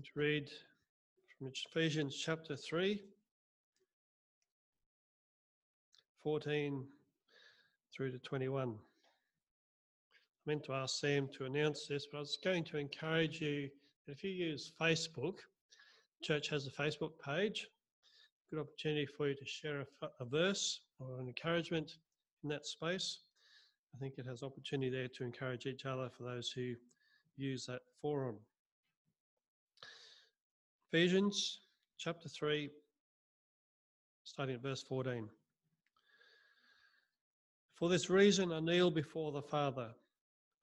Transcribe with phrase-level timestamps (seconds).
[0.00, 0.50] going to read
[1.36, 3.02] from Ephesians chapter 3,
[6.22, 6.86] 14
[7.94, 8.70] through to 21.
[8.70, 8.72] I
[10.46, 13.68] meant to ask Sam to announce this, but I was going to encourage you
[14.06, 15.34] that if you use Facebook,
[16.22, 17.66] church has a Facebook page,
[18.48, 21.96] good opportunity for you to share a, a verse or an encouragement
[22.42, 23.18] in that space.
[23.94, 26.72] I think it has opportunity there to encourage each other for those who
[27.36, 28.36] use that forum.
[30.92, 31.60] Ephesians
[31.98, 32.68] chapter 3,
[34.24, 35.28] starting at verse 14.
[37.76, 39.90] For this reason, I kneel before the Father.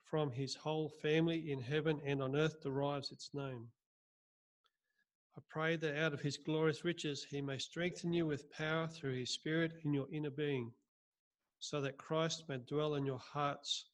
[0.04, 3.68] From his whole family in heaven and on earth derives its name.
[5.38, 9.16] I pray that out of his glorious riches he may strengthen you with power through
[9.20, 10.74] his Spirit in your inner being,
[11.60, 13.86] so that Christ may dwell in your hearts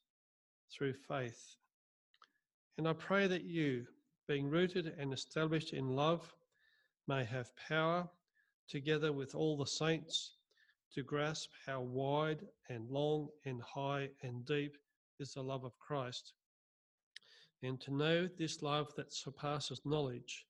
[0.75, 1.57] through faith.
[2.79, 3.85] And I pray that you,
[4.27, 6.33] being rooted and established in love,
[7.07, 8.09] may have power,
[8.67, 10.37] together with all the saints,
[10.93, 14.77] to grasp how wide and long and high and deep
[15.19, 16.33] is the love of Christ,
[17.61, 20.45] and to know this love that surpasses knowledge,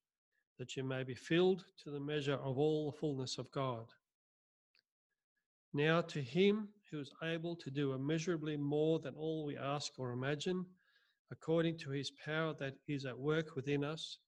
[0.60, 3.86] that you may be filled to the measure of all the fullness of God.
[5.74, 10.12] Now, to him who is able to do immeasurably more than all we ask or
[10.12, 10.66] imagine,
[11.34, 14.20] according to his power that is at work within us.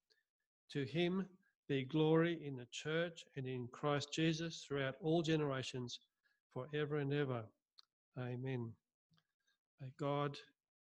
[0.71, 1.27] To him
[1.69, 5.99] be glory in the church and in Christ Jesus throughout all generations,
[6.51, 7.43] forever and ever.
[8.17, 8.71] Amen.
[9.79, 10.35] May God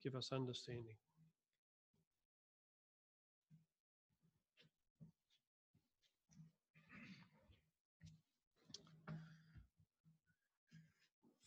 [0.03, 0.95] give us understanding.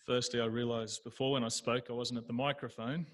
[0.05, 3.07] Firstly, I realised before when I spoke I wasn't at the microphone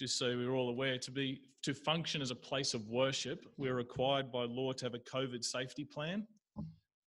[0.00, 3.74] just so we're all aware, to be to function as a place of worship, we're
[3.74, 6.26] required by law to have a COVID safety plan.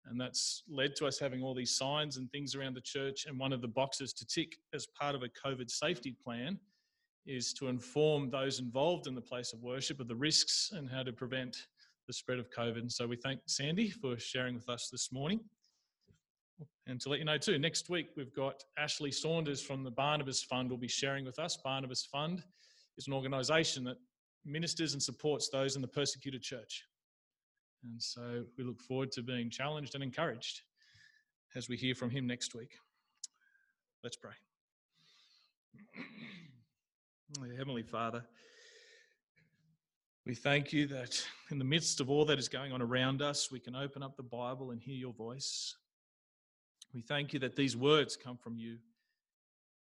[0.05, 3.25] And that's led to us having all these signs and things around the church.
[3.27, 6.59] And one of the boxes to tick as part of a COVID safety plan
[7.25, 11.03] is to inform those involved in the place of worship of the risks and how
[11.03, 11.57] to prevent
[12.07, 12.79] the spread of COVID.
[12.79, 15.41] And so we thank Sandy for sharing with us this morning.
[16.87, 20.43] And to let you know too, next week we've got Ashley Saunders from the Barnabas
[20.43, 21.57] Fund will be sharing with us.
[21.57, 22.43] Barnabas Fund
[22.99, 23.97] is an organisation that
[24.45, 26.85] ministers and supports those in the persecuted church.
[27.85, 30.63] And so we look forward to being challenged and encouraged
[31.55, 32.75] as we hear from him next week.
[34.03, 34.33] Let's pray.
[37.57, 38.25] Heavenly Father,
[40.27, 43.51] we thank you that in the midst of all that is going on around us,
[43.51, 45.77] we can open up the Bible and hear your voice.
[46.95, 48.77] We thank you that these words come from you,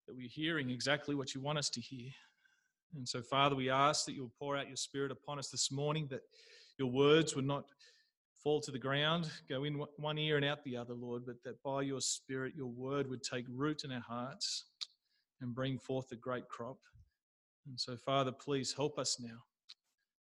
[0.08, 2.12] that we're hearing exactly what you want us to hear.
[2.96, 6.08] And so, Father, we ask that you'll pour out your Spirit upon us this morning,
[6.12, 6.22] that
[6.78, 7.66] your words would not
[8.44, 11.62] fall to the ground, go in one ear and out the other, Lord, but that
[11.64, 14.66] by your Spirit, your word would take root in our hearts
[15.42, 16.78] and bring forth a great crop.
[17.68, 19.44] And so, Father, please help us now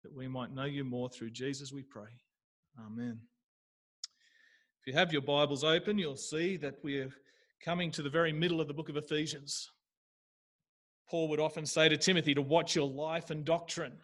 [0.03, 2.11] that we might know you more through Jesus, we pray.
[2.79, 3.19] Amen.
[4.81, 7.11] If you have your Bibles open, you'll see that we're
[7.65, 9.71] coming to the very middle of the book of Ephesians.
[11.11, 13.99] Paul would often say to Timothy to watch your life and doctrine.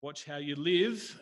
[0.00, 1.20] Watch how you live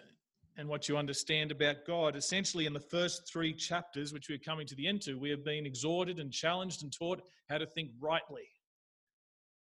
[0.59, 2.15] and what you understand about God.
[2.15, 5.45] Essentially, in the first three chapters, which we're coming to the end to, we have
[5.45, 8.49] been exhorted and challenged and taught how to think rightly.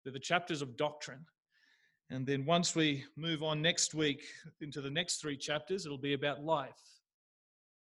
[0.03, 1.25] They're the chapters of doctrine.
[2.09, 4.25] And then once we move on next week
[4.59, 6.81] into the next three chapters, it'll be about life,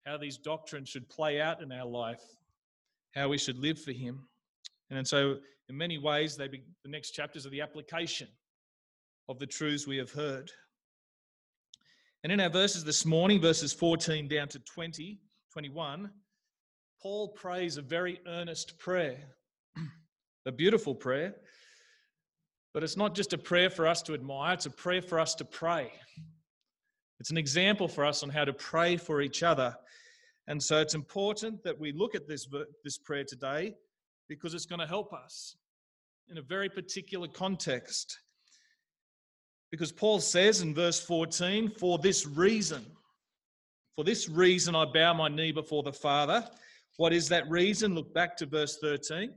[0.06, 2.22] how these doctrines should play out in our life,
[3.12, 4.28] how we should live for Him.
[4.96, 5.36] And so,
[5.68, 8.28] in many ways, they be, the next chapters are the application
[9.28, 10.50] of the truths we have heard.
[12.22, 15.20] And in our verses this morning, verses 14 down to 20,
[15.52, 16.10] 21,
[17.02, 19.18] Paul prays a very earnest prayer,
[20.46, 21.34] a beautiful prayer.
[22.72, 25.34] But it's not just a prayer for us to admire, it's a prayer for us
[25.36, 25.92] to pray.
[27.20, 29.76] It's an example for us on how to pray for each other.
[30.48, 32.48] And so it's important that we look at this,
[32.82, 33.74] this prayer today
[34.28, 35.56] because it's going to help us
[36.28, 38.18] in a very particular context.
[39.70, 42.84] Because Paul says in verse 14, for this reason,
[43.96, 46.46] for this reason I bow my knee before the Father.
[46.96, 47.94] What is that reason?
[47.94, 49.34] Look back to verse 13.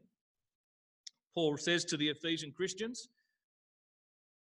[1.34, 3.10] Paul says to the Ephesian Christians,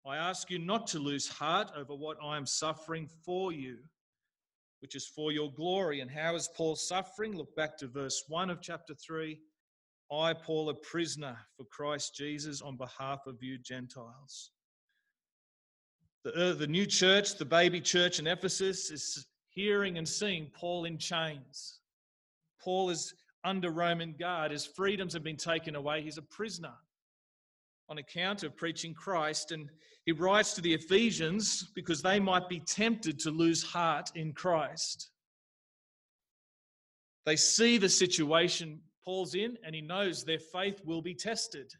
[0.06, 3.78] I ask you not to lose heart over what I am suffering for you,
[4.80, 6.00] which is for your glory.
[6.00, 7.36] And how is Paul suffering?
[7.36, 9.40] Look back to verse 1 of chapter 3.
[10.12, 14.50] I, Paul, a prisoner for Christ Jesus on behalf of you Gentiles.
[16.24, 20.84] The, uh, the new church, the baby church in Ephesus, is hearing and seeing Paul
[20.84, 21.80] in chains.
[22.62, 23.14] Paul is
[23.44, 24.52] under Roman guard.
[24.52, 26.02] His freedoms have been taken away.
[26.02, 26.74] He's a prisoner
[27.88, 29.52] on account of preaching Christ.
[29.52, 29.70] And
[30.04, 35.10] he writes to the Ephesians because they might be tempted to lose heart in Christ.
[37.24, 41.72] They see the situation Paul's in and he knows their faith will be tested.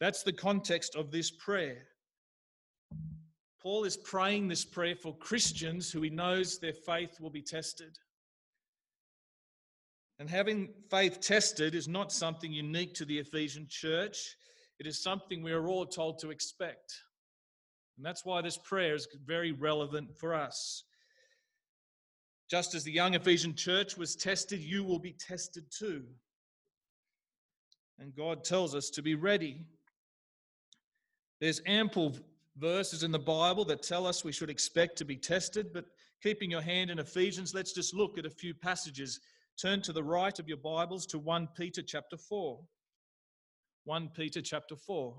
[0.00, 1.86] That's the context of this prayer.
[3.62, 7.96] Paul is praying this prayer for Christians who he knows their faith will be tested.
[10.18, 14.36] And having faith tested is not something unique to the Ephesian church.
[14.78, 16.92] It is something we are all told to expect.
[17.96, 20.84] And that's why this prayer is very relevant for us.
[22.50, 26.04] Just as the young Ephesian church was tested, you will be tested too.
[27.98, 29.64] And God tells us to be ready.
[31.40, 32.16] There's ample
[32.56, 35.84] verses in the Bible that tell us we should expect to be tested, but
[36.22, 39.20] keeping your hand in Ephesians, let's just look at a few passages.
[39.60, 42.60] Turn to the right of your Bibles to 1 Peter chapter 4.
[43.84, 45.16] 1 Peter chapter 4,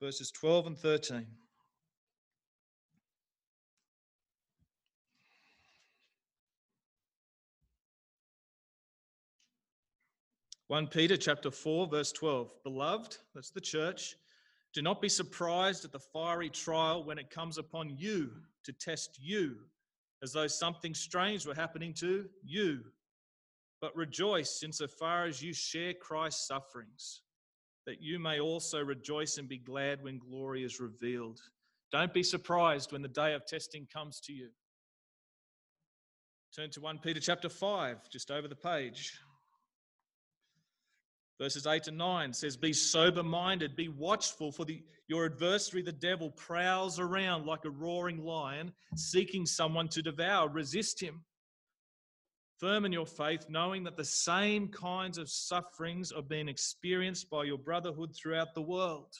[0.00, 1.26] verses 12 and 13.
[10.70, 12.48] 1 Peter chapter 4 verse 12.
[12.62, 14.14] Beloved, that's the church,
[14.72, 18.30] do not be surprised at the fiery trial when it comes upon you
[18.62, 19.56] to test you
[20.22, 22.84] as though something strange were happening to you.
[23.80, 27.22] But rejoice insofar as you share Christ's sufferings,
[27.84, 31.40] that you may also rejoice and be glad when glory is revealed.
[31.90, 34.50] Don't be surprised when the day of testing comes to you.
[36.54, 39.18] Turn to 1 Peter chapter 5, just over the page.
[41.40, 45.90] Verses 8 and 9 says, Be sober minded, be watchful, for the, your adversary, the
[45.90, 50.50] devil, prowls around like a roaring lion, seeking someone to devour.
[50.50, 51.24] Resist him.
[52.58, 57.44] Firm in your faith, knowing that the same kinds of sufferings are being experienced by
[57.44, 59.14] your brotherhood throughout the world.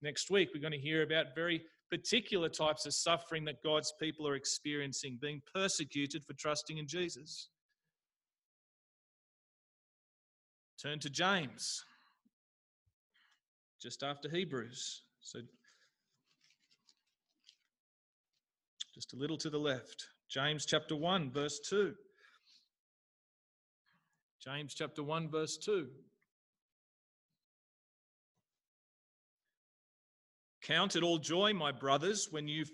[0.00, 1.60] Next week, we're going to hear about very
[1.90, 7.50] particular types of suffering that God's people are experiencing, being persecuted for trusting in Jesus.
[10.82, 11.84] Turn to James,
[13.80, 15.02] just after Hebrews.
[15.20, 15.38] So,
[18.94, 20.06] just a little to the left.
[20.28, 21.94] James chapter 1, verse 2.
[24.44, 25.88] James chapter 1, verse 2.
[30.62, 32.66] Count it all joy, my brothers, when you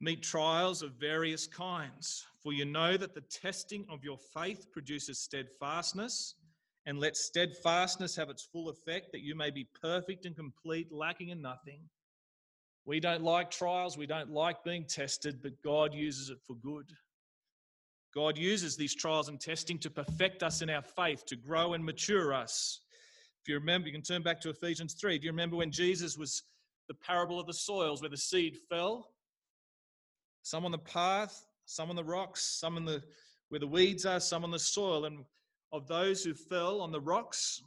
[0.00, 5.18] meet trials of various kinds, for you know that the testing of your faith produces
[5.18, 6.36] steadfastness
[6.86, 11.28] and let steadfastness have its full effect, that you may be perfect and complete, lacking
[11.28, 11.80] in nothing.
[12.84, 16.90] We don't like trials, we don't like being tested, but God uses it for good.
[18.14, 21.84] God uses these trials and testing to perfect us in our faith, to grow and
[21.84, 22.80] mature us.
[23.40, 25.18] If you remember, you can turn back to Ephesians 3.
[25.18, 26.42] Do you remember when Jesus was
[26.88, 29.08] the parable of the soils, where the seed fell?
[30.42, 33.02] Some on the path, some on the rocks, some in the
[33.48, 35.04] where the weeds are, some on the soil.
[35.04, 35.24] And
[35.72, 37.62] of those who fell on the rocks,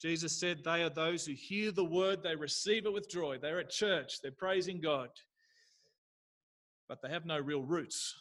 [0.00, 3.38] Jesus said they are those who hear the word, they receive it with joy.
[3.40, 5.08] They're at church, they're praising God,
[6.88, 8.14] but they have no real roots.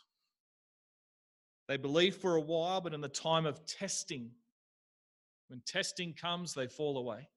[1.68, 4.32] They believe for a while, but in the time of testing,
[5.50, 7.28] when testing comes, they fall away.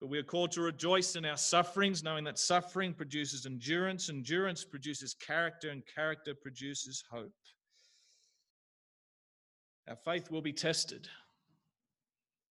[0.00, 4.64] But we are called to rejoice in our sufferings, knowing that suffering produces endurance, endurance
[4.64, 7.32] produces character, and character produces hope.
[9.88, 11.08] Our faith will be tested.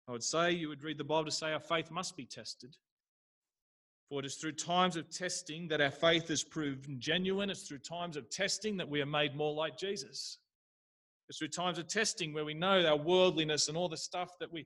[0.09, 2.75] I would say you would read the Bible to say our faith must be tested.
[4.09, 7.50] For it is through times of testing that our faith is proven genuine.
[7.50, 10.38] It's through times of testing that we are made more like Jesus.
[11.28, 14.50] It's through times of testing where we know our worldliness and all the stuff that
[14.50, 14.64] we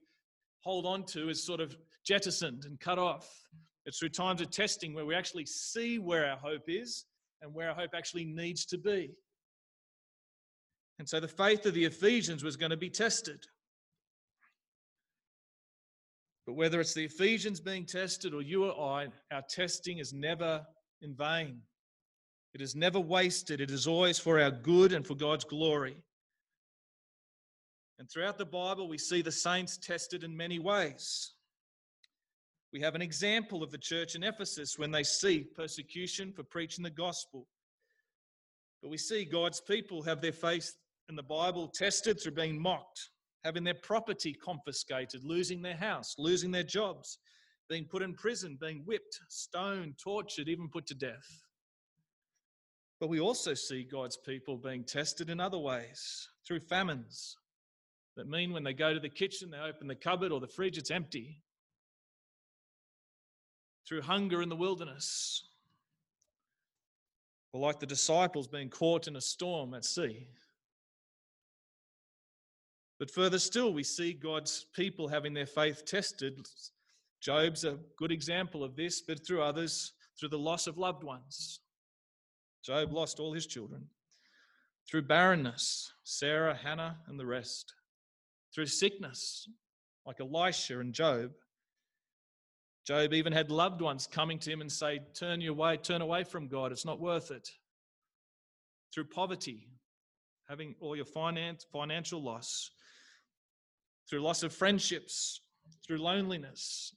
[0.63, 3.29] hold on to is sort of jettisoned and cut off.
[3.85, 7.05] It's through times of testing where we actually see where our hope is
[7.41, 9.11] and where our hope actually needs to be.
[10.99, 13.43] And so the faith of the Ephesians was going to be tested.
[16.45, 20.65] But whether it's the Ephesians being tested or you or I, our testing is never
[21.01, 21.59] in vain.
[22.53, 23.61] It is never wasted.
[23.61, 25.97] It is always for our good and for God's glory.
[27.99, 31.33] And throughout the Bible, we see the saints tested in many ways.
[32.71, 36.83] We have an example of the church in Ephesus when they see persecution for preaching
[36.83, 37.47] the gospel.
[38.81, 40.73] But we see God's people have their faith
[41.07, 43.09] in the Bible tested through being mocked,
[43.43, 47.19] having their property confiscated, losing their house, losing their jobs,
[47.69, 51.43] being put in prison, being whipped, stoned, tortured, even put to death.
[52.99, 57.37] But we also see God's people being tested in other ways through famines
[58.15, 60.77] that mean when they go to the kitchen, they open the cupboard or the fridge,
[60.77, 61.39] it's empty.
[63.87, 65.43] Through hunger in the wilderness,
[67.51, 70.27] or like the disciples being caught in a storm at sea.
[72.99, 76.47] But further still, we see God's people having their faith tested.
[77.21, 81.59] Job's a good example of this, but through others, through the loss of loved ones.
[82.63, 83.87] Job lost all his children.
[84.89, 87.73] Through barrenness, Sarah, Hannah, and the rest.
[88.53, 89.47] Through sickness,
[90.05, 91.31] like Elisha and Job.
[92.85, 96.23] Job even had loved ones coming to him and say, Turn your way, turn away
[96.23, 97.47] from God, it's not worth it.
[98.93, 99.69] Through poverty,
[100.49, 102.69] having all your finance, financial loss,
[104.09, 105.39] through loss of friendships,
[105.85, 106.93] through loneliness,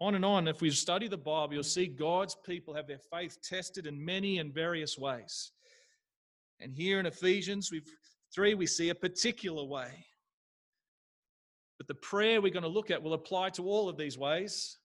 [0.00, 0.48] on and on.
[0.48, 4.38] If we study the Bible, you'll see God's people have their faith tested in many
[4.38, 5.52] and various ways.
[6.58, 7.88] And here in Ephesians we've,
[8.34, 10.06] 3, we see a particular way.
[11.80, 14.76] But the prayer we're going to look at will apply to all of these ways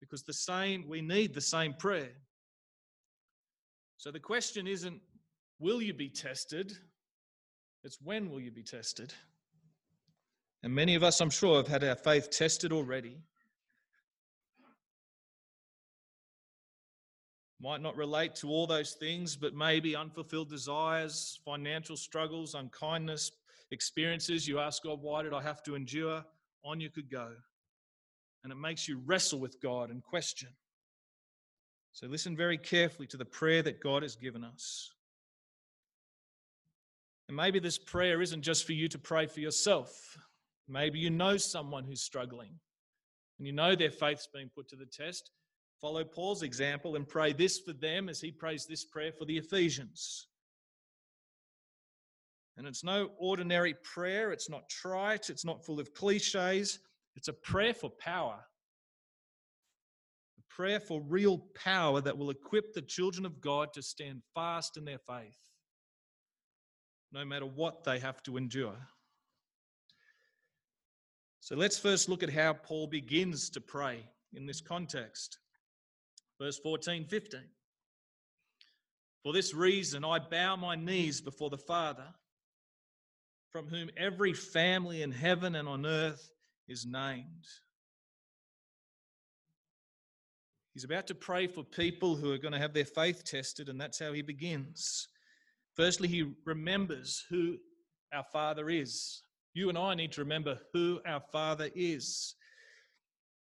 [0.00, 2.12] because the same we need the same prayer.
[3.96, 5.00] So the question isn't
[5.58, 6.72] will you be tested?
[7.82, 9.12] It's when will you be tested?
[10.62, 13.18] And many of us, I'm sure, have had our faith tested already.
[17.60, 23.32] Might not relate to all those things, but maybe unfulfilled desires, financial struggles, unkindness,
[23.70, 24.46] experiences.
[24.46, 26.24] You ask God, why did I have to endure?
[26.64, 27.30] On you could go.
[28.44, 30.50] And it makes you wrestle with God and question.
[31.92, 34.90] So listen very carefully to the prayer that God has given us.
[37.28, 40.16] And maybe this prayer isn't just for you to pray for yourself.
[40.68, 42.52] Maybe you know someone who's struggling
[43.38, 45.30] and you know their faith's been put to the test.
[45.80, 49.38] Follow Paul's example and pray this for them as he prays this prayer for the
[49.38, 50.26] Ephesians.
[52.56, 56.80] And it's no ordinary prayer, it's not trite, it's not full of cliches.
[57.16, 58.38] It's a prayer for power.
[60.38, 64.76] A prayer for real power that will equip the children of God to stand fast
[64.76, 65.36] in their faith,
[67.12, 68.76] no matter what they have to endure.
[71.40, 74.04] So let's first look at how Paul begins to pray
[74.34, 75.38] in this context.
[76.40, 77.40] Verse 14, 15.
[79.22, 82.06] For this reason, I bow my knees before the Father,
[83.52, 86.30] from whom every family in heaven and on earth
[86.68, 87.46] is named.
[90.74, 93.80] He's about to pray for people who are going to have their faith tested, and
[93.80, 95.08] that's how he begins.
[95.76, 97.56] Firstly, he remembers who
[98.14, 99.22] our Father is.
[99.52, 102.36] You and I need to remember who our Father is.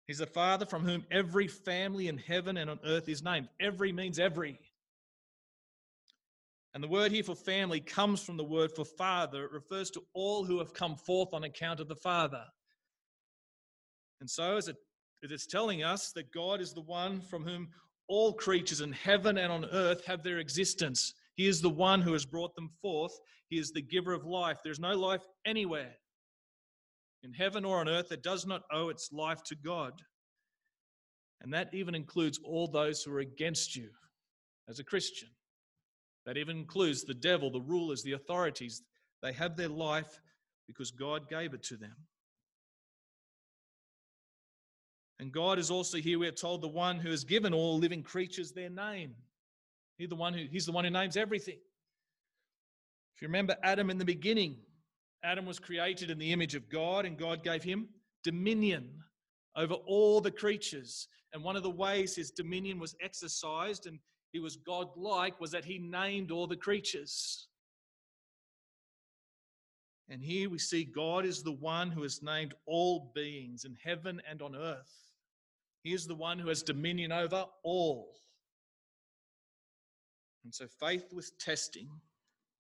[0.08, 3.48] He's a Father from whom every family in heaven and on earth is named.
[3.60, 4.60] Every means every.
[6.74, 9.46] And the word here for family comes from the word for father.
[9.46, 12.44] It refers to all who have come forth on account of the Father.
[14.22, 14.78] And so, as it,
[15.22, 17.70] it is telling us that God is the one from whom
[18.08, 21.14] all creatures in heaven and on earth have their existence.
[21.36, 23.14] He is the one who has brought them forth.
[23.50, 24.60] He is the giver of life.
[24.64, 25.94] There's no life anywhere
[27.24, 29.94] in heaven or on earth that does not owe its life to God.
[31.42, 33.90] And that even includes all those who are against you
[34.70, 35.30] as a Christian.
[36.26, 38.82] That even includes the devil, the rulers, the authorities.
[39.22, 40.22] They have their life
[40.68, 41.96] because God gave it to them.
[45.20, 48.52] And God is also here, we're told, the one who has given all living creatures
[48.52, 49.14] their name.
[49.98, 51.60] He's the one who, he's the one who names everything.
[53.16, 54.58] If you remember Adam in the beginning,
[55.24, 57.88] Adam was created in the image of God, and God gave him
[58.24, 58.90] dominion
[59.56, 61.08] over all the creatures.
[61.32, 64.00] And one of the ways his dominion was exercised and
[64.34, 67.48] he was God like was that he named all the creatures.
[70.10, 74.22] And here we see God is the one who has named all beings in heaven
[74.30, 74.92] and on earth.
[75.84, 78.12] He is the one who has dominion over all.
[80.44, 81.88] And so, faith with testing,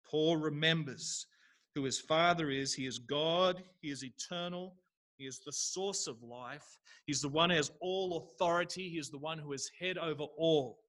[0.09, 1.27] Paul remembers
[1.75, 2.73] who his Father is.
[2.73, 4.75] He is God, He is eternal,
[5.17, 6.77] He is the source of life.
[7.05, 10.23] He's the one who has all authority, He is the one who is head over
[10.38, 10.79] all,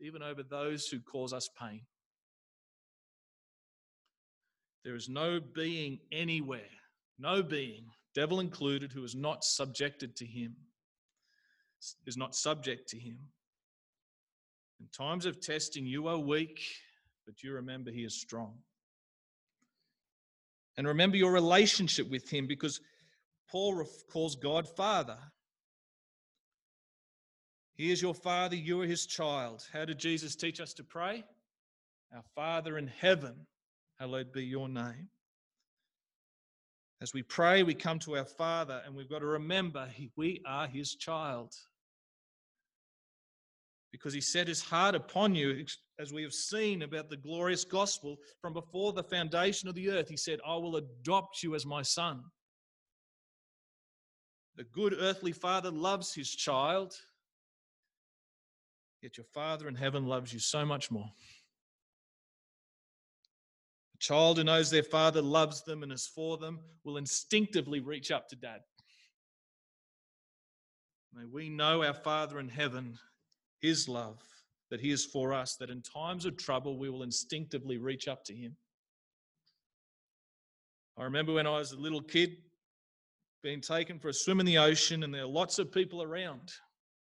[0.00, 1.82] even over those who cause us pain.
[4.84, 6.60] There is no being anywhere,
[7.18, 10.54] no being, devil included, who is not subjected to him,
[12.06, 13.18] is not subject to him.
[14.80, 16.62] In times of testing, you are weak,
[17.24, 18.58] but you remember he is strong.
[20.76, 22.80] And remember your relationship with Him because
[23.50, 25.18] Paul calls God Father.
[27.76, 29.66] He is your Father, you are His child.
[29.72, 31.24] How did Jesus teach us to pray?
[32.14, 33.46] Our Father in heaven,
[33.98, 35.08] hallowed be your name.
[37.02, 40.66] As we pray, we come to our Father, and we've got to remember we are
[40.66, 41.52] His child.
[43.92, 45.66] Because He set His heart upon you,
[45.98, 50.08] as we have seen about the glorious gospel from before the foundation of the earth.
[50.08, 52.22] He said, I will adopt you as my son.
[54.56, 56.94] The good earthly father loves his child,
[59.02, 61.10] yet your Father in heaven loves you so much more.
[63.94, 68.10] A child who knows their father loves them and is for them will instinctively reach
[68.10, 68.60] up to dad.
[71.14, 72.98] May we know our Father in heaven,
[73.58, 74.22] his love,
[74.70, 78.22] that he is for us, that in times of trouble we will instinctively reach up
[78.24, 78.54] to him.
[80.98, 82.36] I remember when I was a little kid
[83.42, 86.52] being taken for a swim in the ocean, and there are lots of people around.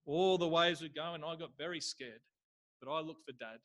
[0.06, 2.22] All the waves were going, I got very scared,
[2.82, 3.60] but I looked for dad.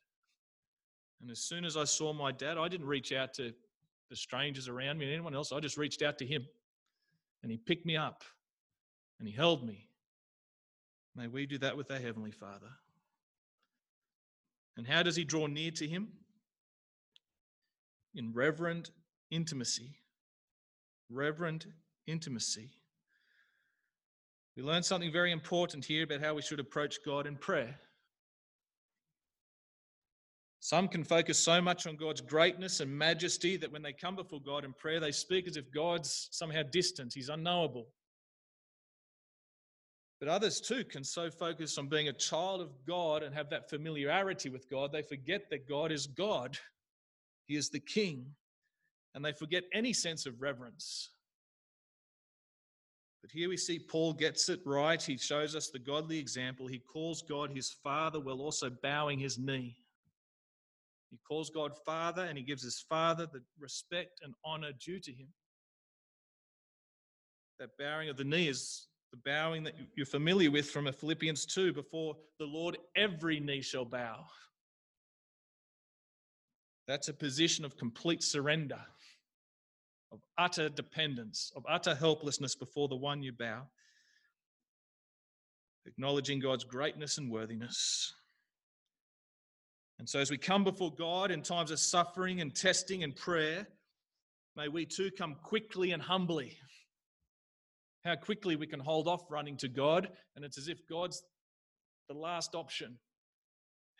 [1.21, 3.53] And as soon as I saw my dad, I didn't reach out to
[4.09, 5.51] the strangers around me and anyone else.
[5.51, 6.45] I just reached out to him.
[7.43, 8.23] And he picked me up
[9.19, 9.87] and he held me.
[11.15, 12.69] May we do that with our Heavenly Father.
[14.75, 16.09] And how does he draw near to him?
[18.13, 18.91] In reverent
[19.31, 19.97] intimacy.
[21.09, 21.65] Reverent
[22.05, 22.71] intimacy.
[24.57, 27.75] We learn something very important here about how we should approach God in prayer.
[30.59, 34.41] Some can focus so much on God's greatness and majesty that when they come before
[34.41, 37.87] God in prayer, they speak as if God's somehow distant, He's unknowable.
[40.19, 43.69] But others too can so focus on being a child of God and have that
[43.69, 46.57] familiarity with God, they forget that God is God.
[47.45, 48.25] He is the King.
[49.13, 51.11] And they forget any sense of reverence.
[53.21, 55.01] But here we see Paul gets it right.
[55.01, 56.67] He shows us the godly example.
[56.67, 59.75] He calls God his Father while also bowing his knee.
[61.09, 65.11] He calls God Father and he gives his Father the respect and honor due to
[65.11, 65.27] him.
[67.59, 71.73] That bowing of the knee is the bowing that you're familiar with from Philippians 2
[71.73, 74.25] before the Lord, every knee shall bow.
[76.87, 78.79] That's a position of complete surrender,
[80.11, 83.63] of utter dependence, of utter helplessness before the one you bow,
[85.85, 88.13] acknowledging God's greatness and worthiness.
[89.99, 93.67] And so, as we come before God in times of suffering and testing and prayer,
[94.55, 96.57] may we too come quickly and humbly.
[98.05, 101.23] How quickly we can hold off running to God, and it's as if God's
[102.07, 102.97] the last option.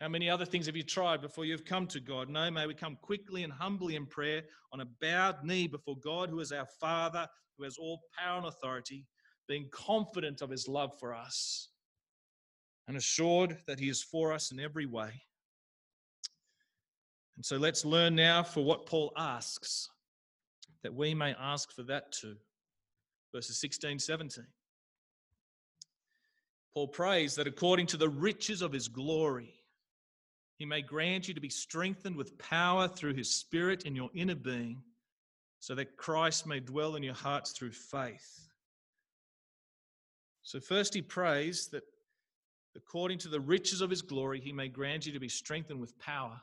[0.00, 2.28] How many other things have you tried before you've come to God?
[2.28, 6.30] No, may we come quickly and humbly in prayer on a bowed knee before God,
[6.30, 9.06] who is our Father, who has all power and authority,
[9.48, 11.70] being confident of his love for us
[12.86, 15.10] and assured that he is for us in every way.
[17.36, 19.88] And so let's learn now for what Paul asks,
[20.82, 22.36] that we may ask for that too.
[23.34, 24.44] Verses 16, 17.
[26.72, 29.57] Paul prays that according to the riches of his glory,
[30.58, 34.34] he may grant you to be strengthened with power through his Spirit in your inner
[34.34, 34.82] being,
[35.60, 38.48] so that Christ may dwell in your hearts through faith.
[40.42, 41.84] So, first, he prays that
[42.76, 45.98] according to the riches of his glory, he may grant you to be strengthened with
[45.98, 46.40] power.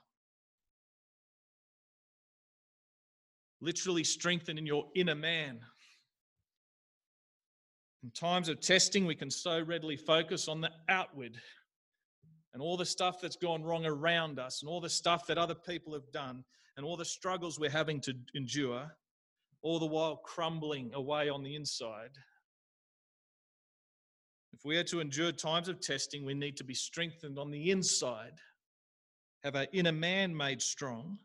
[3.66, 5.60] literally strengthen in your inner man.
[8.04, 11.38] In times of testing, we can so readily focus on the outward
[12.56, 15.54] and all the stuff that's gone wrong around us and all the stuff that other
[15.54, 16.44] people have done
[16.76, 18.92] and all the struggles we're having to endure,
[19.62, 22.12] all the while crumbling away on the inside.
[24.54, 27.70] If we are to endure times of testing, we need to be strengthened on the
[27.70, 28.40] inside,
[29.44, 31.20] have our inner man made strong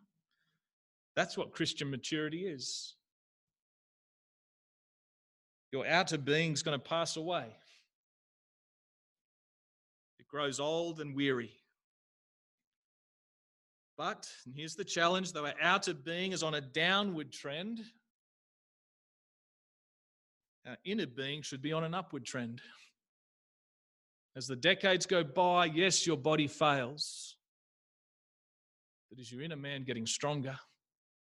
[1.16, 2.94] that's what Christian maturity is.
[5.72, 7.46] Your outer being's going to pass away.
[10.30, 11.50] Grows old and weary.
[13.96, 17.80] But, and here's the challenge though our outer being is on a downward trend,
[20.66, 22.60] our inner being should be on an upward trend.
[24.36, 27.36] As the decades go by, yes, your body fails.
[29.10, 30.56] But is your inner man getting stronger?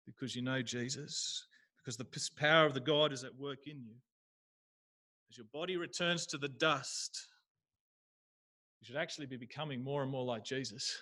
[0.06, 1.46] because you know Jesus,
[1.78, 3.96] because the power of the God is at work in you.
[5.30, 7.28] As your body returns to the dust,
[8.82, 11.02] you should actually be becoming more and more like Jesus.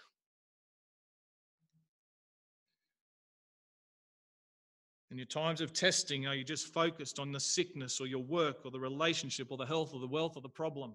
[5.11, 8.57] In your times of testing, are you just focused on the sickness or your work
[8.63, 10.93] or the relationship or the health or the wealth or the problem?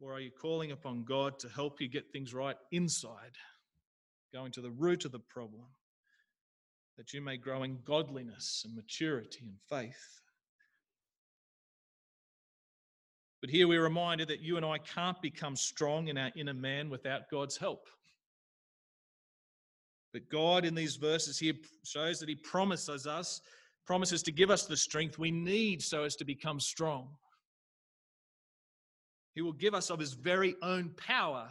[0.00, 3.32] Or are you calling upon God to help you get things right inside,
[4.32, 5.64] going to the root of the problem,
[6.98, 10.23] that you may grow in godliness and maturity and faith?
[13.44, 16.88] But here we're reminded that you and I can't become strong in our inner man
[16.88, 17.88] without God's help.
[20.14, 21.52] But God, in these verses here,
[21.84, 23.42] shows that He promises us,
[23.86, 27.06] promises to give us the strength we need so as to become strong.
[29.34, 31.50] He will give us of His very own power.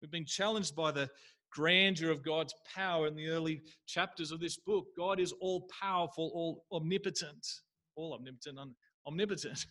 [0.00, 1.08] We've been challenged by the
[1.52, 4.86] grandeur of God's power in the early chapters of this book.
[4.96, 7.46] God is all powerful, all omnipotent,
[7.94, 8.58] all omnipotent,
[9.06, 9.64] omnipotent.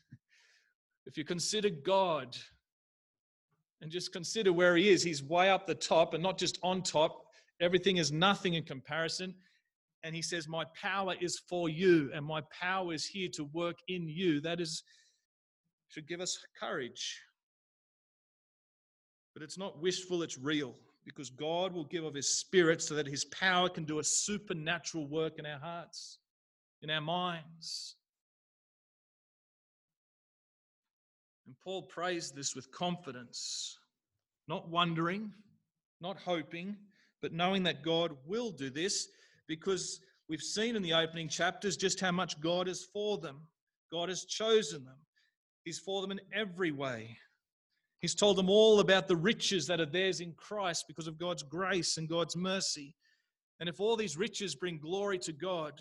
[1.05, 2.37] If you consider God
[3.81, 6.83] and just consider where He is, He's way up the top and not just on
[6.83, 7.25] top.
[7.59, 9.33] Everything is nothing in comparison.
[10.03, 13.77] And He says, My power is for you, and my power is here to work
[13.87, 14.41] in you.
[14.41, 14.83] That is,
[15.89, 17.19] should give us courage.
[19.33, 23.07] But it's not wishful, it's real because God will give of His Spirit so that
[23.07, 26.19] His power can do a supernatural work in our hearts,
[26.81, 27.95] in our minds.
[31.51, 33.77] And Paul prays this with confidence,
[34.47, 35.33] not wondering,
[35.99, 36.77] not hoping,
[37.21, 39.09] but knowing that God will do this
[39.49, 43.41] because we've seen in the opening chapters just how much God is for them.
[43.91, 44.95] God has chosen them,
[45.65, 47.17] He's for them in every way.
[47.99, 51.43] He's told them all about the riches that are theirs in Christ because of God's
[51.43, 52.95] grace and God's mercy.
[53.59, 55.73] And if all these riches bring glory to God,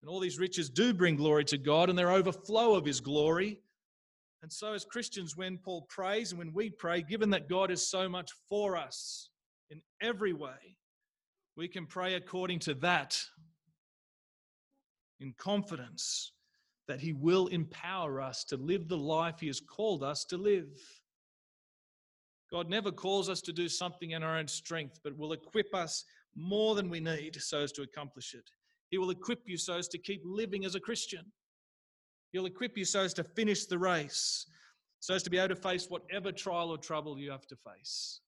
[0.00, 3.60] and all these riches do bring glory to God and they're overflow of His glory,
[4.42, 7.86] and so, as Christians, when Paul prays and when we pray, given that God is
[7.86, 9.30] so much for us
[9.70, 10.76] in every way,
[11.56, 13.16] we can pray according to that
[15.20, 16.32] in confidence
[16.88, 20.76] that He will empower us to live the life He has called us to live.
[22.50, 26.04] God never calls us to do something in our own strength, but will equip us
[26.34, 28.50] more than we need so as to accomplish it.
[28.90, 31.32] He will equip you so as to keep living as a Christian.
[32.32, 34.46] He'll equip you so as to finish the race,
[35.00, 38.20] so as to be able to face whatever trial or trouble you have to face.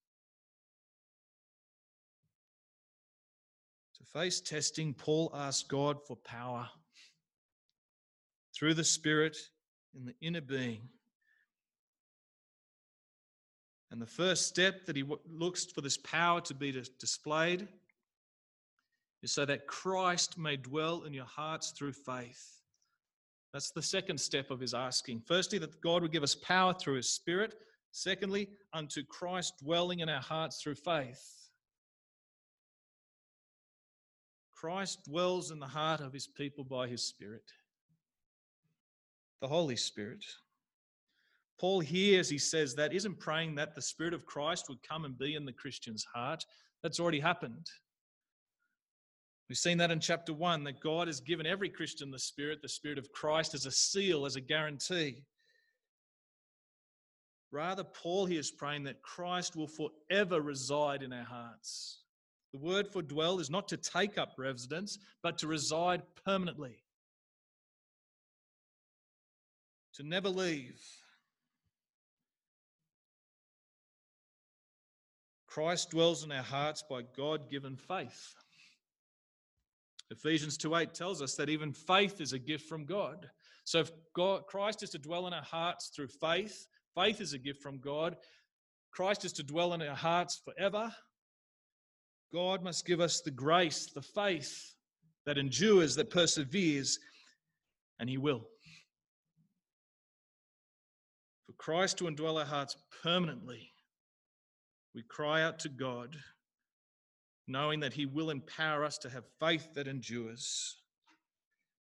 [3.97, 6.69] To face testing, Paul asked God for power
[8.55, 9.37] through the Spirit
[9.97, 10.83] in the inner being.
[13.91, 17.69] And the first step that he looks for this power to be displayed
[19.23, 22.64] is so that Christ may dwell in your hearts through faith.
[23.55, 25.23] That's the second step of his asking.
[25.27, 27.55] Firstly, that God would give us power through his Spirit.
[27.93, 31.23] Secondly, unto Christ dwelling in our hearts through faith.
[34.53, 37.45] Christ dwells in the heart of his people by his Spirit,
[39.41, 40.25] the Holy Spirit.
[41.61, 45.05] Paul here, as he says that, isn't praying that the Spirit of Christ would come
[45.05, 46.45] and be in the Christian's heart.
[46.83, 47.69] That's already happened.
[49.49, 52.69] We've seen that in chapter 1 that God has given every Christian the Spirit, the
[52.69, 55.25] Spirit of Christ, as a seal, as a guarantee.
[57.53, 62.01] Rather, Paul here is praying that Christ will forever reside in our hearts.
[62.53, 66.83] The word for dwell is not to take up residence, but to reside permanently,
[69.95, 70.81] to never leave.
[75.47, 78.35] Christ dwells in our hearts by God given faith.
[80.15, 83.29] Ephesians 2:8 tells us that even faith is a gift from God.
[83.65, 87.39] So if God, Christ is to dwell in our hearts through faith, faith is a
[87.39, 88.17] gift from God.
[88.93, 90.95] Christ is to dwell in our hearts forever.
[92.33, 94.77] God must give us the grace, the faith
[95.27, 97.01] that endures, that perseveres,
[97.99, 98.49] and He will.
[101.47, 103.73] For Christ to indwell our hearts permanently,
[104.95, 106.17] we cry out to God
[107.47, 110.77] knowing that He will empower us to have faith that endures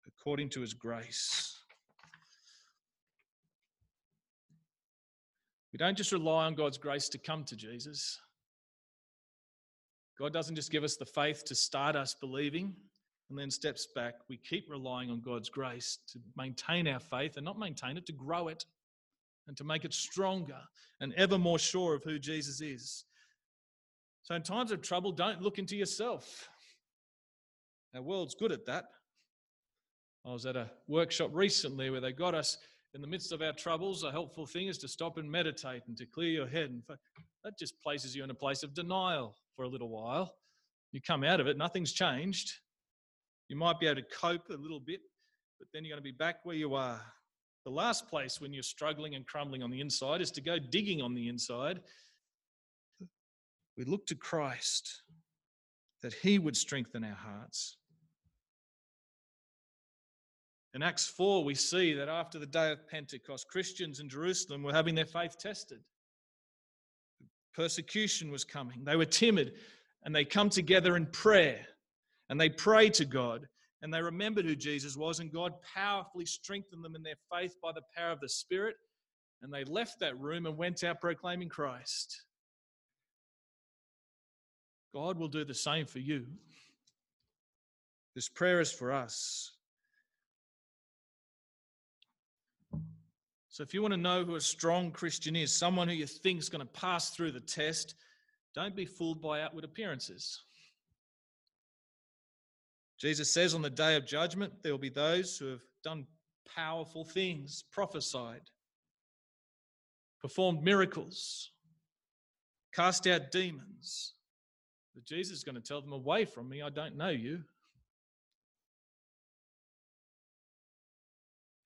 [0.06, 1.58] according to His grace.
[5.72, 8.18] We don't just rely on God's grace to come to Jesus.
[10.18, 12.74] God doesn't just give us the faith to start us believing
[13.30, 14.14] and then steps back.
[14.28, 18.12] We keep relying on God's grace to maintain our faith and not maintain it, to
[18.12, 18.66] grow it
[19.46, 20.58] and to make it stronger
[21.00, 23.04] and ever more sure of who Jesus is.
[24.30, 26.48] So, in times of trouble, don't look into yourself.
[27.96, 28.84] Our world's good at that.
[30.24, 32.56] I was at a workshop recently where they got us
[32.94, 34.04] in the midst of our troubles.
[34.04, 36.70] A helpful thing is to stop and meditate and to clear your head.
[36.70, 36.82] And
[37.42, 40.36] that just places you in a place of denial for a little while.
[40.92, 42.52] You come out of it, nothing's changed.
[43.48, 45.00] You might be able to cope a little bit,
[45.58, 47.00] but then you're going to be back where you are.
[47.64, 51.02] The last place when you're struggling and crumbling on the inside is to go digging
[51.02, 51.80] on the inside.
[53.80, 55.04] We look to Christ
[56.02, 57.78] that He would strengthen our hearts.
[60.74, 64.74] In Acts 4, we see that after the day of Pentecost, Christians in Jerusalem were
[64.74, 65.78] having their faith tested.
[67.54, 68.84] Persecution was coming.
[68.84, 69.54] They were timid
[70.04, 71.64] and they come together in prayer
[72.28, 73.48] and they pray to God
[73.80, 77.72] and they remembered who Jesus was, and God powerfully strengthened them in their faith by
[77.72, 78.76] the power of the Spirit.
[79.40, 82.24] And they left that room and went out proclaiming Christ.
[84.92, 86.26] God will do the same for you.
[88.14, 89.52] This prayer is for us.
[93.48, 96.38] So, if you want to know who a strong Christian is, someone who you think
[96.38, 97.94] is going to pass through the test,
[98.54, 100.42] don't be fooled by outward appearances.
[102.98, 106.06] Jesus says on the day of judgment, there will be those who have done
[106.54, 108.42] powerful things, prophesied,
[110.20, 111.50] performed miracles,
[112.74, 114.14] cast out demons.
[114.94, 117.42] But Jesus is going to tell them, Away from me, I don't know you.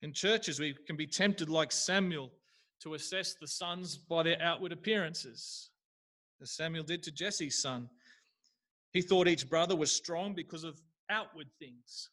[0.01, 2.31] In churches, we can be tempted, like Samuel,
[2.81, 5.71] to assess the sons by their outward appearances,
[6.41, 7.89] as Samuel did to Jesse's son.
[8.91, 12.09] He thought each brother was strong because of outward things.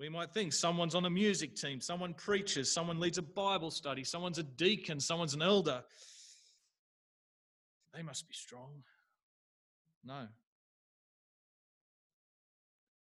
[0.00, 4.04] We might think someone's on a music team, someone preaches, someone leads a Bible study,
[4.04, 5.82] someone's a deacon, someone's an elder.
[7.94, 8.82] They must be strong.
[10.04, 10.26] No.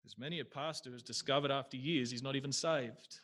[0.03, 3.19] There's many a pastor who's discovered after years he's not even saved.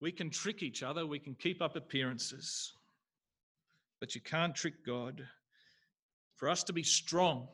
[0.00, 2.72] We can trick each other, we can keep up appearances,
[4.00, 5.22] but you can't trick God.
[6.34, 7.46] For us to be strong,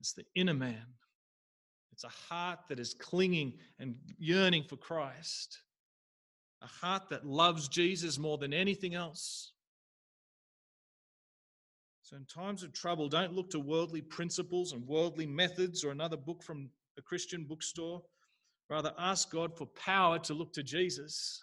[0.00, 0.86] it's the inner man.
[1.92, 5.60] It's a heart that is clinging and yearning for Christ,
[6.60, 9.53] a heart that loves Jesus more than anything else.
[12.04, 16.16] So, in times of trouble, don't look to worldly principles and worldly methods or another
[16.16, 18.02] book from a Christian bookstore.
[18.70, 21.42] Rather, ask God for power to look to Jesus,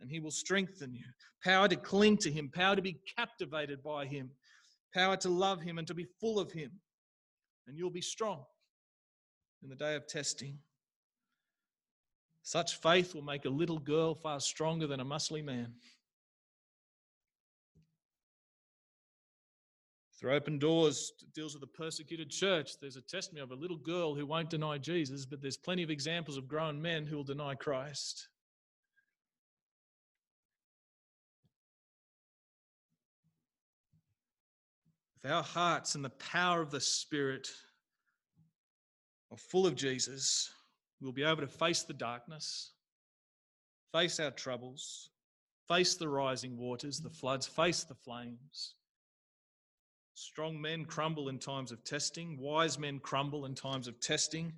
[0.00, 1.04] and He will strengthen you.
[1.44, 4.30] Power to cling to Him, power to be captivated by Him,
[4.92, 6.72] power to love Him and to be full of Him
[7.68, 8.44] and you'll be strong
[9.62, 10.58] in the day of testing.
[12.42, 15.74] Such faith will make a little girl far stronger than a muscly man.
[20.18, 22.80] Through Open Doors deals with the persecuted church.
[22.80, 25.90] There's a testimony of a little girl who won't deny Jesus, but there's plenty of
[25.90, 28.28] examples of grown men who will deny Christ.
[35.22, 37.48] If our hearts and the power of the Spirit
[39.30, 40.50] are full of Jesus,
[41.00, 42.72] we'll be able to face the darkness,
[43.92, 45.10] face our troubles,
[45.68, 48.74] face the rising waters, the floods, face the flames.
[50.20, 54.52] Strong men crumble in times of testing, wise men crumble in times of testing.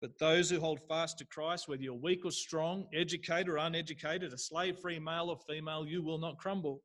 [0.00, 4.32] But those who hold fast to Christ, whether you're weak or strong, educated or uneducated,
[4.32, 6.82] a slave free male or female, you will not crumble.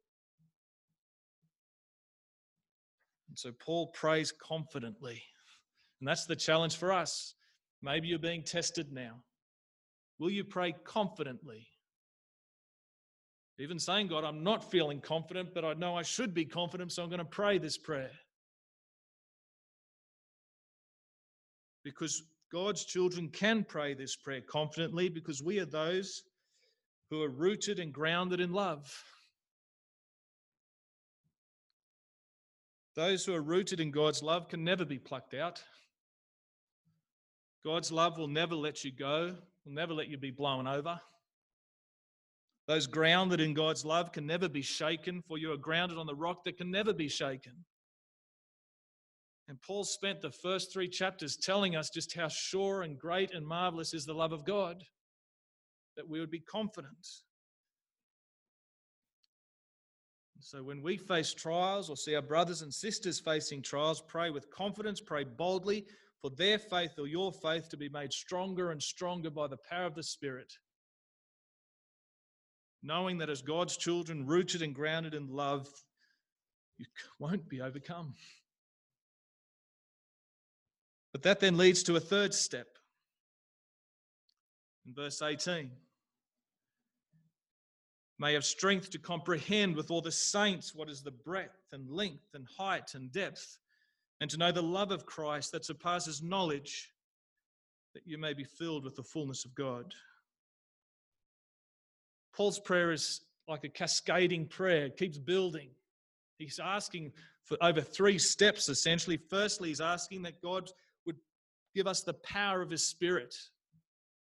[3.29, 5.23] And so Paul prays confidently.
[6.01, 7.33] And that's the challenge for us.
[7.81, 9.23] Maybe you're being tested now.
[10.19, 11.69] Will you pray confidently?
[13.59, 17.01] Even saying, God, I'm not feeling confident, but I know I should be confident, so
[17.01, 18.11] I'm going to pray this prayer.
[21.83, 26.23] Because God's children can pray this prayer confidently because we are those
[27.09, 28.91] who are rooted and grounded in love.
[32.95, 35.63] Those who are rooted in God's love can never be plucked out.
[37.65, 40.99] God's love will never let you go, will never let you be blown over.
[42.67, 46.15] Those grounded in God's love can never be shaken, for you are grounded on the
[46.15, 47.53] rock that can never be shaken.
[49.47, 53.47] And Paul spent the first three chapters telling us just how sure and great and
[53.47, 54.83] marvelous is the love of God,
[55.95, 57.07] that we would be confident
[60.39, 64.49] so when we face trials or see our brothers and sisters facing trials, pray with
[64.49, 65.85] confidence, pray boldly
[66.21, 69.85] for their faith or your faith to be made stronger and stronger by the power
[69.85, 70.53] of the Spirit.
[72.83, 75.67] Knowing that as God's children, rooted and grounded in love,
[76.77, 76.85] you
[77.19, 78.13] won't be overcome.
[81.11, 82.67] But that then leads to a third step.
[84.85, 85.71] In verse 18,
[88.19, 92.33] may have strength to comprehend with all the saints what is the breadth and length
[92.33, 93.57] and height and depth,
[94.21, 96.91] and to know the love of Christ that surpasses knowledge,
[97.93, 99.93] that you may be filled with the fullness of God.
[102.37, 105.69] Paul's prayer is like a cascading prayer, it keeps building.
[106.37, 109.17] He's asking for over three steps essentially.
[109.17, 110.69] Firstly, he's asking that God
[111.07, 111.15] would
[111.73, 113.33] give us the power of his spirit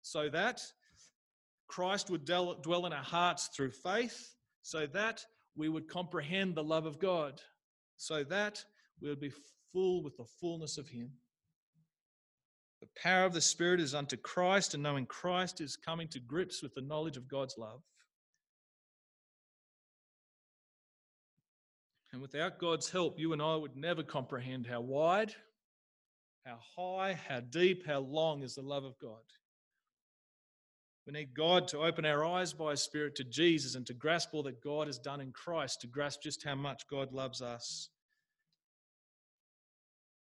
[0.02, 0.60] so that
[1.68, 5.24] Christ would dwell in our hearts through faith, so that
[5.56, 7.40] we would comprehend the love of God,
[7.96, 8.62] so that
[9.00, 9.32] we would be
[9.72, 11.08] full with the fullness of him.
[12.82, 16.62] The power of the Spirit is unto Christ, and knowing Christ is coming to grips
[16.62, 17.80] with the knowledge of God's love.
[22.12, 25.34] And without God's help, you and I would never comprehend how wide,
[26.44, 29.22] how high, how deep, how long is the love of God.
[31.06, 34.28] We need God to open our eyes by His Spirit to Jesus and to grasp
[34.32, 37.88] all that God has done in Christ, to grasp just how much God loves us.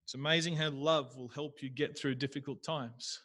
[0.05, 3.21] It's amazing how love will help you get through difficult times.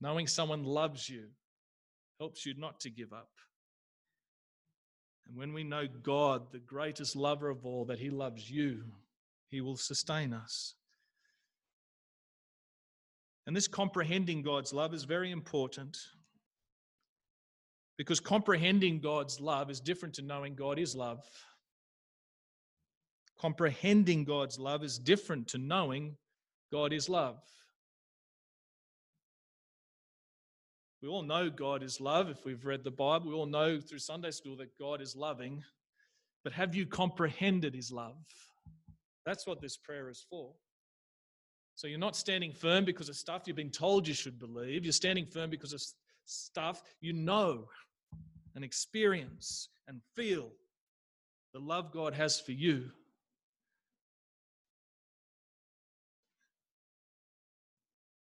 [0.00, 1.24] Knowing someone loves you
[2.20, 3.30] helps you not to give up.
[5.28, 8.82] And when we know God, the greatest lover of all, that He loves you,
[9.48, 10.74] He will sustain us.
[13.46, 15.96] And this comprehending God's love is very important
[17.96, 21.24] because comprehending God's love is different to knowing God is love.
[23.40, 26.16] Comprehending God's love is different to knowing
[26.72, 27.40] God is love.
[31.02, 33.28] We all know God is love if we've read the Bible.
[33.28, 35.62] We all know through Sunday school that God is loving.
[36.42, 38.16] But have you comprehended his love?
[39.24, 40.54] That's what this prayer is for.
[41.76, 44.84] So you're not standing firm because of stuff you've been told you should believe.
[44.84, 45.80] You're standing firm because of
[46.24, 47.66] stuff you know
[48.56, 50.50] and experience and feel
[51.54, 52.90] the love God has for you.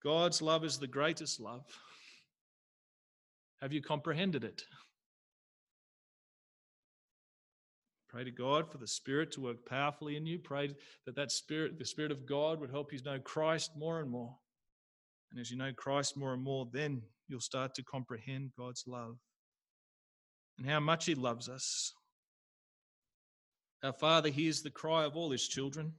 [0.03, 1.65] God's love is the greatest love.
[3.61, 4.63] Have you comprehended it?
[8.09, 10.39] Pray to God for the Spirit to work powerfully in you.
[10.39, 10.69] Pray
[11.05, 14.35] that that Spirit, the Spirit of God, would help you know Christ more and more.
[15.31, 19.17] And as you know Christ more and more, then you'll start to comprehend God's love
[20.57, 21.93] and how much He loves us.
[23.83, 25.93] Our Father hears the cry of all His children.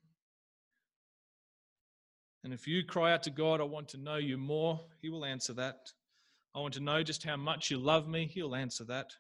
[2.43, 5.25] And if you cry out to God, I want to know you more, He will
[5.25, 5.77] answer that.
[6.55, 8.27] I want to know just how much you love me.
[8.27, 9.11] He'll answer that.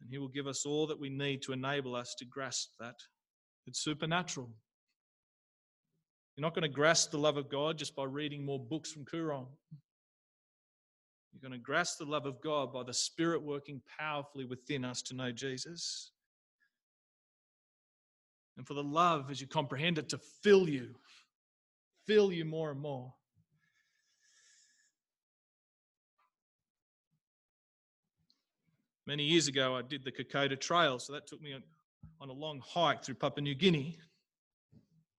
[0.00, 2.96] And He will give us all that we need to enable us to grasp that.
[3.66, 4.50] It's supernatural.
[6.36, 9.04] You're not going to grasp the love of God just by reading more books from
[9.04, 9.46] Koorong.
[11.32, 15.02] You're going to grasp the love of God by the Spirit working powerfully within us
[15.02, 16.12] to know Jesus.
[18.56, 20.94] And for the love, as you comprehend it, to fill you,
[22.06, 23.12] fill you more and more.
[29.06, 31.62] Many years ago, I did the Kokoda Trail, so that took me on,
[32.20, 33.96] on a long hike through Papua New Guinea.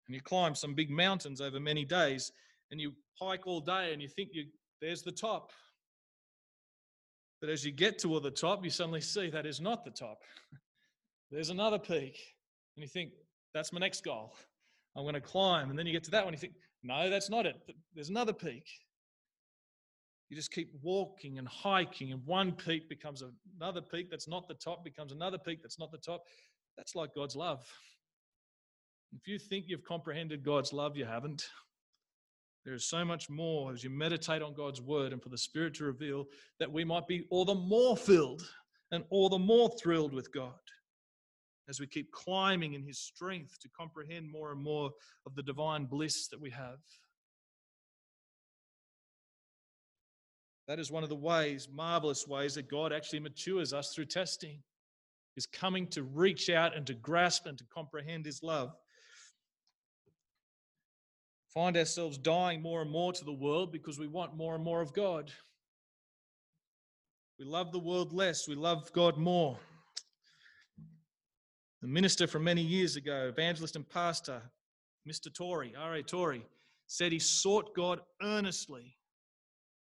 [0.06, 2.32] And you climb some big mountains over many days,
[2.70, 4.46] and you hike all day, and you think you
[4.80, 5.52] there's the top.
[7.40, 10.18] But as you get toward the top, you suddenly see that is not the top.
[11.30, 12.18] there's another peak,
[12.76, 13.12] and you think
[13.54, 14.34] that's my next goal.
[14.96, 17.30] I'm going to climb, and then you get to that one, you think, no, that's
[17.30, 17.56] not it.
[17.94, 18.64] There's another peak.
[20.28, 23.22] You just keep walking and hiking, and one peak becomes
[23.60, 26.24] another peak that's not the top, becomes another peak that's not the top.
[26.76, 27.64] That's like God's love.
[29.14, 31.46] If you think you've comprehended God's love, you haven't.
[32.64, 35.74] There is so much more as you meditate on God's word and for the Spirit
[35.74, 36.26] to reveal
[36.58, 38.42] that we might be all the more filled
[38.90, 40.58] and all the more thrilled with God
[41.68, 44.90] as we keep climbing in His strength to comprehend more and more
[45.26, 46.78] of the divine bliss that we have.
[50.68, 54.62] That is one of the ways, marvelous ways, that God actually matures us through testing,
[55.36, 58.72] is coming to reach out and to grasp and to comprehend His love.
[61.54, 64.82] Find ourselves dying more and more to the world because we want more and more
[64.82, 65.30] of God.
[67.38, 69.58] We love the world less, we love God more.
[71.82, 74.42] The minister from many years ago, evangelist and pastor,
[75.08, 75.32] Mr.
[75.32, 76.02] Torrey, R.A.
[76.02, 76.44] Torrey,
[76.88, 78.96] said he sought God earnestly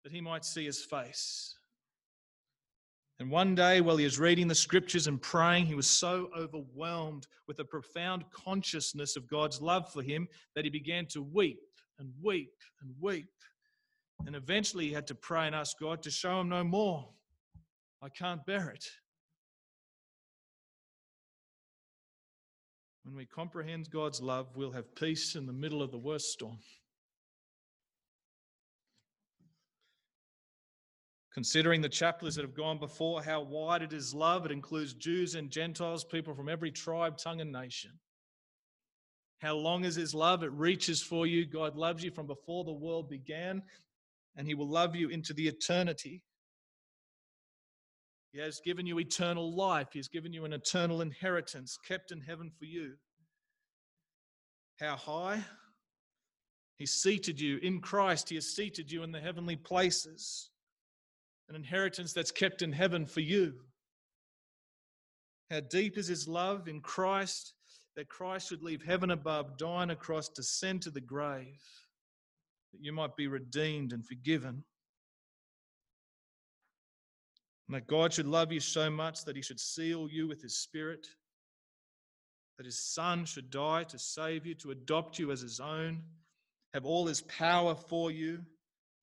[0.02, 1.56] that he might see his face.
[3.18, 7.28] And one day, while he was reading the scriptures and praying, he was so overwhelmed
[7.46, 10.26] with a profound consciousness of God's love for him
[10.56, 11.60] that he began to weep
[12.00, 13.30] and weep and weep.
[14.26, 17.08] And eventually, he had to pray and ask God to show him no more.
[18.02, 18.84] I can't bear it.
[23.04, 26.58] When we comprehend God's love, we'll have peace in the middle of the worst storm.
[31.34, 35.34] Considering the chapters that have gone before, how wide it is love, it includes Jews
[35.34, 37.92] and Gentiles, people from every tribe, tongue, and nation.
[39.40, 40.44] How long is his love?
[40.44, 41.46] It reaches for you.
[41.46, 43.62] God loves you from before the world began,
[44.36, 46.22] and he will love you into the eternity.
[48.32, 49.88] He has given you eternal life.
[49.92, 52.92] He has given you an eternal inheritance kept in heaven for you.
[54.78, 55.44] How high?
[56.76, 58.28] He seated you in Christ.
[58.28, 60.50] He has seated you in the heavenly places.
[61.48, 63.54] An inheritance that's kept in heaven for you.
[65.50, 67.54] How deep is his love in Christ
[67.94, 71.60] that Christ should leave heaven above, die on a cross, descend to the grave,
[72.72, 74.64] that you might be redeemed and forgiven.
[77.68, 80.56] And that God should love you so much that he should seal you with his
[80.56, 81.06] spirit,
[82.56, 86.02] that his son should die to save you, to adopt you as his own,
[86.72, 88.40] have all his power for you,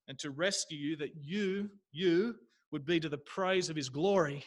[0.10, 2.36] and to rescue you, that you, you,
[2.72, 4.44] would be to the praise of his glory.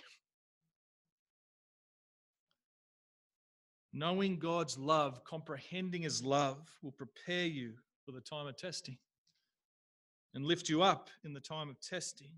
[3.93, 8.99] Knowing God's love, comprehending his love, will prepare you for the time of testing
[10.35, 12.31] and lift you up in the time of testing.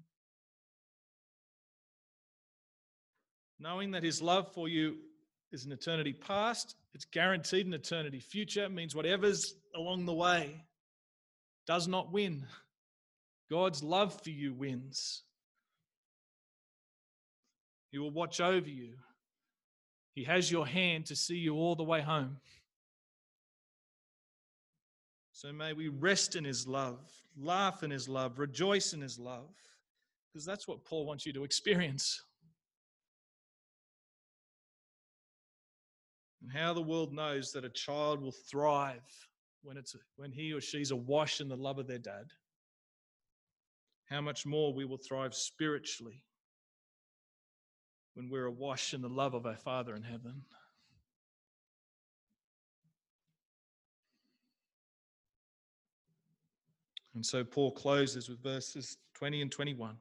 [3.59, 4.97] Knowing that his love for you
[5.53, 10.65] is an eternity past, it's guaranteed an eternity future, means whatever's along the way
[11.67, 12.47] does not win.
[13.51, 15.23] God's love for you wins.
[17.91, 18.95] He will watch over you.
[20.15, 22.39] He has your hand to see you all the way home.
[25.33, 27.01] So may we rest in his love,
[27.37, 29.51] laugh in his love, rejoice in his love,
[30.33, 32.23] because that's what Paul wants you to experience.
[36.45, 39.03] and how the world knows that a child will thrive
[39.63, 42.27] when, it's, when he or she's awash in the love of their dad.
[44.15, 46.23] How much more we will thrive spiritually
[48.15, 50.43] when we're awash in the love of our Father in heaven.
[57.17, 59.97] And so Paul closes with verses 20 and 21.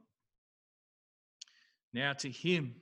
[1.91, 2.75] Now to him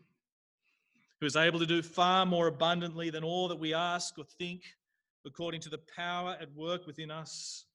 [1.22, 4.64] who is able to do far more abundantly than all that we ask or think,
[5.26, 7.68] according to the power at work within us.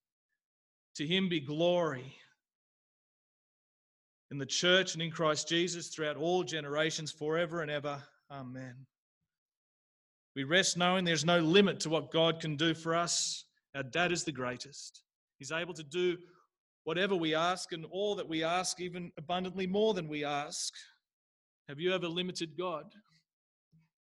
[0.96, 2.18] To him be glory
[4.30, 8.02] in the church and in Christ Jesus throughout all generations, forever and ever.
[8.30, 8.74] Amen.
[10.34, 13.44] We rest knowing there's no limit to what God can do for us.
[13.74, 15.02] Our dad is the greatest.
[15.38, 16.18] He's able to do
[16.84, 20.72] whatever we ask and all that we ask, even abundantly more than we ask.
[21.68, 22.84] Have you ever limited God?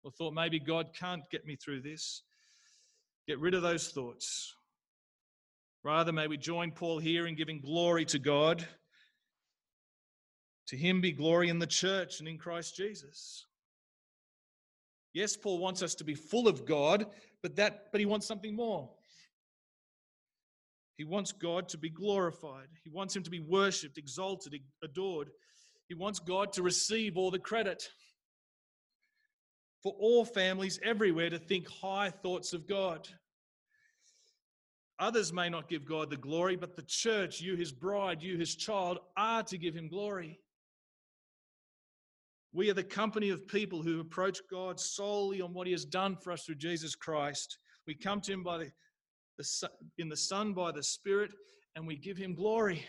[0.06, 2.22] or thought maybe God can't get me through this.
[3.28, 4.54] Get rid of those thoughts.
[5.84, 8.66] Rather, may we join Paul here in giving glory to God.
[10.68, 13.46] To him be glory in the church and in Christ Jesus.
[15.14, 17.06] Yes, Paul wants us to be full of God,
[17.42, 18.90] but that but he wants something more.
[20.98, 22.68] He wants God to be glorified.
[22.84, 24.54] He wants him to be worshipped, exalted,
[24.84, 25.30] adored.
[25.88, 27.90] He wants God to receive all the credit
[29.84, 33.08] for all families everywhere to think high thoughts of God.
[34.98, 38.56] Others may not give God the glory, but the church, you, his bride, you, his
[38.56, 40.40] child, are to give him glory.
[42.56, 46.16] We are the company of people who approach God solely on what he has done
[46.16, 47.58] for us through Jesus Christ.
[47.86, 48.72] We come to him by the,
[49.38, 51.32] the in the Son by the Spirit,
[51.76, 52.88] and we give him glory.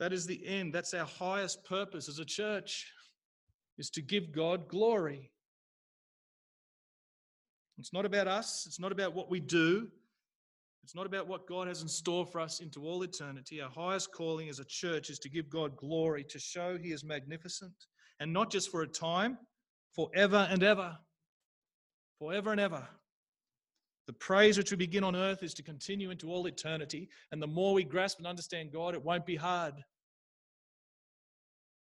[0.00, 0.74] That is the end.
[0.74, 2.90] That's our highest purpose as a church,
[3.78, 5.30] is to give God glory.
[7.78, 8.64] It's not about us.
[8.66, 9.86] It's not about what we do.
[10.84, 13.62] It's not about what God has in store for us into all eternity.
[13.62, 17.02] Our highest calling as a church is to give God glory, to show He is
[17.02, 17.72] magnificent,
[18.20, 19.38] and not just for a time,
[19.94, 20.94] forever and ever.
[22.18, 22.86] Forever and ever.
[24.06, 27.08] The praise which we begin on earth is to continue into all eternity.
[27.32, 29.74] And the more we grasp and understand God, it won't be hard.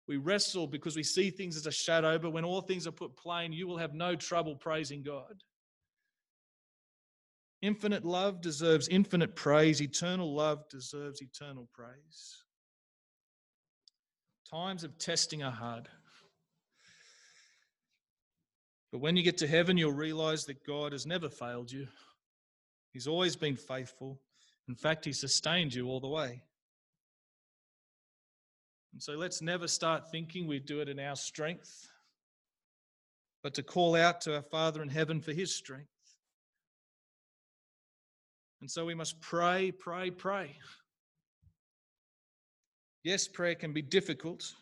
[0.06, 3.18] We wrestle because we see things as a shadow, but when all things are put
[3.18, 5.42] plain, you will have no trouble praising God.
[7.60, 9.82] Infinite love deserves infinite praise.
[9.82, 12.36] Eternal love deserves eternal praise.
[14.50, 15.88] Times of testing are hard.
[18.90, 21.88] But when you get to heaven, you'll realize that God has never failed you.
[22.92, 24.18] He's always been faithful.
[24.68, 26.42] In fact, He sustained you all the way.
[28.92, 31.88] And so let's never start thinking we do it in our strength.
[33.42, 35.97] but to call out to our Father in heaven for his strength.
[38.60, 40.56] And so we must pray, pray, pray.
[43.04, 44.52] Yes, prayer can be difficult,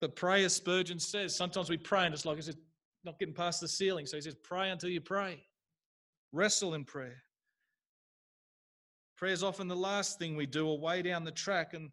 [0.00, 2.50] but pray, as Spurgeon says, sometimes we pray and it's like it's
[3.04, 4.06] not getting past the ceiling.
[4.06, 5.44] So he says, pray until you pray.
[6.32, 7.22] Wrestle in prayer.
[9.16, 11.74] Prayer is often the last thing we do or way down the track.
[11.74, 11.90] And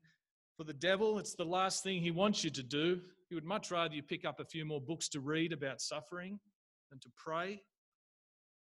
[0.57, 2.99] for the devil, it's the last thing he wants you to do.
[3.29, 6.39] He would much rather you pick up a few more books to read about suffering
[6.89, 7.61] than to pray.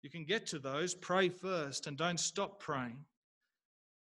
[0.07, 2.98] You can get to those, pray first, and don't stop praying.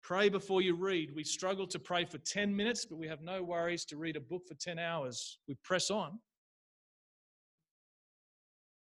[0.04, 1.16] Pray before you read.
[1.16, 4.20] We struggle to pray for 10 minutes, but we have no worries to read a
[4.20, 5.38] book for 10 hours.
[5.47, 6.20] We press on.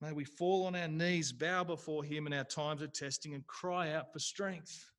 [0.02, 3.48] May we fall on our knees, bow before Him in our times of testing, and
[3.48, 4.92] cry out for strength.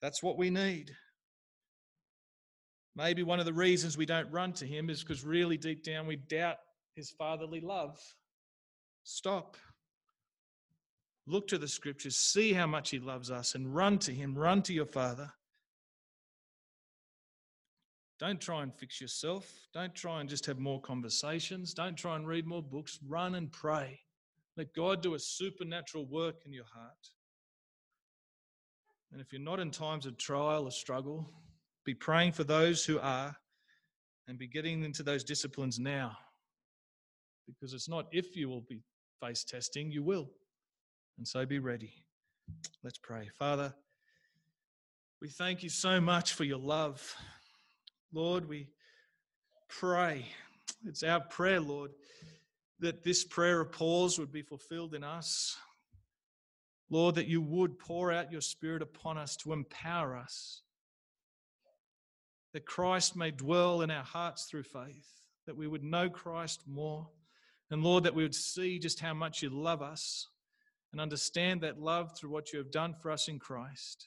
[0.00, 0.90] That's what we need.
[2.96, 6.06] Maybe one of the reasons we don't run to Him is because really deep down
[6.06, 6.56] we doubt
[6.96, 8.00] His fatherly love.
[9.02, 9.58] Stop.
[11.26, 14.34] Look to the scriptures, see how much He loves us, and run to Him.
[14.34, 15.32] Run to your Father.
[18.20, 19.50] Don't try and fix yourself.
[19.72, 21.74] Don't try and just have more conversations.
[21.74, 22.98] Don't try and read more books.
[23.06, 24.00] Run and pray.
[24.56, 26.92] Let God do a supernatural work in your heart.
[29.12, 31.28] And if you're not in times of trial or struggle,
[31.84, 33.34] be praying for those who are
[34.28, 36.16] and be getting into those disciplines now.
[37.46, 38.80] Because it's not if you will be
[39.20, 40.30] face testing, you will.
[41.18, 41.92] And so be ready.
[42.82, 43.28] Let's pray.
[43.38, 43.72] Father,
[45.22, 47.14] we thank you so much for your love.
[48.12, 48.68] Lord, we
[49.68, 50.26] pray.
[50.84, 51.92] It's our prayer, Lord,
[52.80, 55.56] that this prayer of Paul's would be fulfilled in us.
[56.90, 60.62] Lord, that you would pour out your Spirit upon us to empower us,
[62.52, 67.08] that Christ may dwell in our hearts through faith, that we would know Christ more,
[67.70, 70.28] and Lord, that we would see just how much you love us
[70.94, 74.06] and understand that love through what you have done for us in Christ.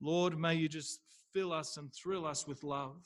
[0.00, 0.98] Lord, may you just
[1.32, 3.00] fill us and thrill us with love.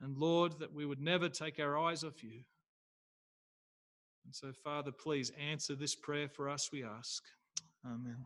[0.00, 2.44] And Lord, that we would never take our eyes off you.
[4.24, 7.24] And so, Father, please answer this prayer for us, we ask.
[7.84, 8.24] Amen.